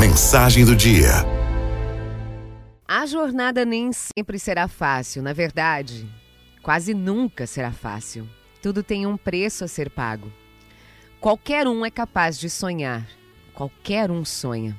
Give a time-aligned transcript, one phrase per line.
[0.00, 1.10] Mensagem do dia.
[2.88, 6.10] A jornada nem sempre será fácil, na verdade,
[6.62, 8.26] quase nunca será fácil.
[8.62, 10.32] Tudo tem um preço a ser pago.
[11.20, 13.06] Qualquer um é capaz de sonhar,
[13.52, 14.74] qualquer um sonha.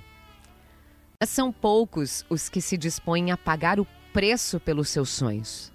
[1.20, 5.72] Mas são poucos os que se dispõem a pagar o preço pelos seus sonhos.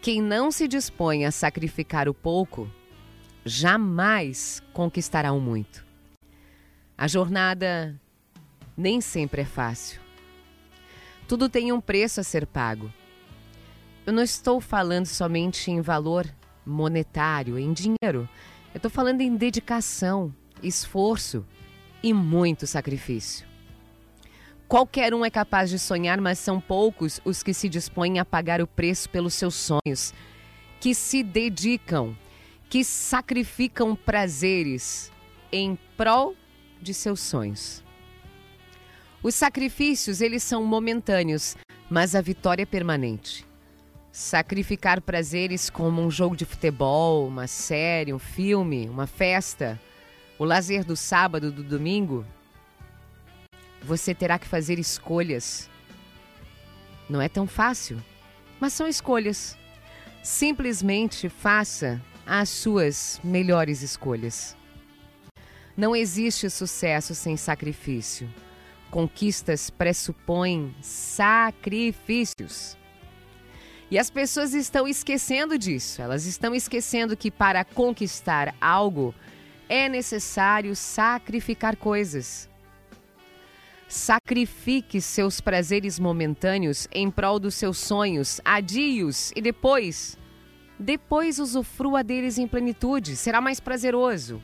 [0.00, 2.70] Quem não se dispõe a sacrificar o pouco,
[3.44, 5.84] jamais conquistará o muito.
[6.96, 8.00] A jornada
[8.78, 10.00] nem sempre é fácil.
[11.26, 12.90] Tudo tem um preço a ser pago.
[14.06, 16.24] Eu não estou falando somente em valor
[16.64, 18.28] monetário, em dinheiro.
[18.72, 21.44] Eu estou falando em dedicação, esforço
[22.02, 23.46] e muito sacrifício.
[24.68, 28.60] Qualquer um é capaz de sonhar, mas são poucos os que se dispõem a pagar
[28.60, 30.14] o preço pelos seus sonhos,
[30.78, 32.16] que se dedicam,
[32.70, 35.10] que sacrificam prazeres
[35.50, 36.36] em prol
[36.80, 37.82] de seus sonhos.
[39.22, 41.56] Os sacrifícios, eles são momentâneos,
[41.90, 43.44] mas a vitória é permanente.
[44.12, 49.80] Sacrificar prazeres como um jogo de futebol, uma série, um filme, uma festa,
[50.38, 52.24] o lazer do sábado, do domingo,
[53.82, 55.68] você terá que fazer escolhas.
[57.08, 58.02] Não é tão fácil,
[58.60, 59.56] mas são escolhas.
[60.22, 64.56] Simplesmente faça as suas melhores escolhas.
[65.76, 68.28] Não existe sucesso sem sacrifício.
[68.90, 72.76] Conquistas pressupõem sacrifícios.
[73.90, 76.02] E as pessoas estão esquecendo disso.
[76.02, 79.14] Elas estão esquecendo que para conquistar algo
[79.68, 82.48] é necessário sacrificar coisas.
[83.88, 90.18] Sacrifique seus prazeres momentâneos em prol dos seus sonhos, adie-os e depois,
[90.78, 93.16] depois usufrua deles em plenitude.
[93.16, 94.42] Será mais prazeroso.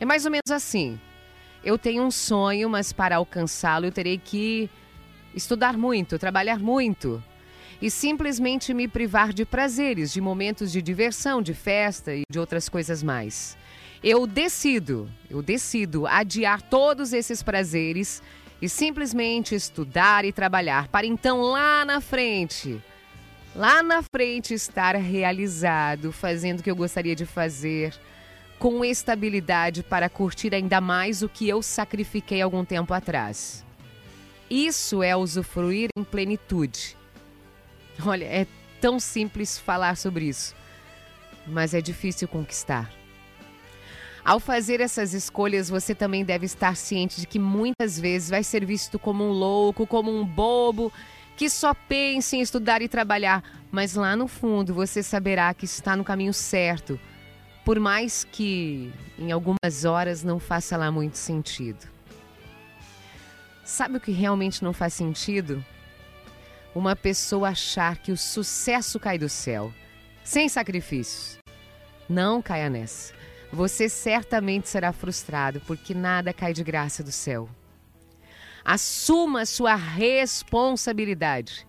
[0.00, 1.00] É mais ou menos assim.
[1.66, 4.70] Eu tenho um sonho, mas para alcançá-lo eu terei que
[5.34, 7.20] estudar muito, trabalhar muito
[7.82, 12.68] e simplesmente me privar de prazeres, de momentos de diversão, de festa e de outras
[12.68, 13.58] coisas mais.
[14.00, 18.22] Eu decido, eu decido adiar todos esses prazeres
[18.62, 22.80] e simplesmente estudar e trabalhar para então lá na frente,
[23.56, 27.92] lá na frente estar realizado, fazendo o que eu gostaria de fazer
[28.58, 33.64] com estabilidade para curtir ainda mais o que eu sacrifiquei algum tempo atrás.
[34.48, 36.96] Isso é usufruir em plenitude.
[38.04, 38.46] Olha, é
[38.80, 40.54] tão simples falar sobre isso,
[41.46, 42.90] mas é difícil conquistar.
[44.24, 48.64] Ao fazer essas escolhas, você também deve estar ciente de que muitas vezes vai ser
[48.64, 50.92] visto como um louco, como um bobo,
[51.36, 55.94] que só pensa em estudar e trabalhar, mas lá no fundo você saberá que está
[55.94, 56.98] no caminho certo
[57.66, 61.84] por mais que em algumas horas não faça lá muito sentido.
[63.64, 65.64] Sabe o que realmente não faz sentido?
[66.72, 69.74] Uma pessoa achar que o sucesso cai do céu,
[70.22, 71.38] sem sacrifícios.
[72.08, 73.12] Não caia nessa.
[73.52, 77.48] Você certamente será frustrado, porque nada cai de graça do céu.
[78.64, 81.66] Assuma sua responsabilidade.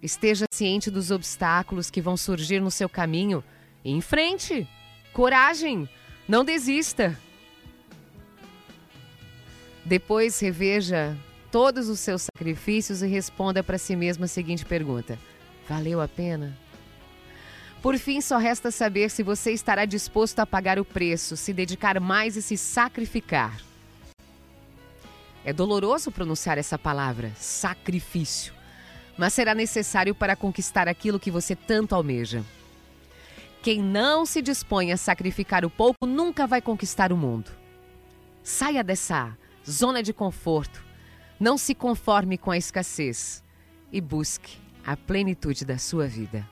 [0.00, 3.44] Esteja ciente dos obstáculos que vão surgir no seu caminho
[3.84, 4.66] e em frente.
[5.12, 5.88] Coragem,
[6.28, 7.18] não desista.
[9.84, 11.16] Depois reveja
[11.50, 15.18] todos os seus sacrifícios e responda para si mesmo a seguinte pergunta:
[15.68, 16.56] Valeu a pena?
[17.80, 22.00] Por fim, só resta saber se você estará disposto a pagar o preço, se dedicar
[22.00, 23.60] mais e se sacrificar.
[25.44, 28.52] É doloroso pronunciar essa palavra, sacrifício,
[29.16, 32.44] mas será necessário para conquistar aquilo que você tanto almeja.
[33.62, 37.50] Quem não se dispõe a sacrificar o pouco nunca vai conquistar o mundo.
[38.42, 39.36] Saia dessa
[39.68, 40.84] zona de conforto.
[41.40, 43.42] Não se conforme com a escassez
[43.92, 46.48] e busque a plenitude da sua vida.